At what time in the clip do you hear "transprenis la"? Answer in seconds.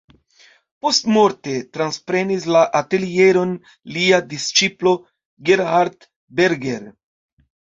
1.77-2.63